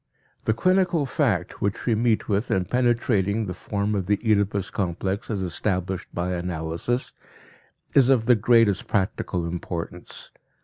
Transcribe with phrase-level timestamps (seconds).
[0.45, 5.29] The clinical fact which we meet with in penetrating the form of the Oedipus complex
[5.29, 7.13] as established by analysis,
[7.93, 10.31] is of the greatest practical importance.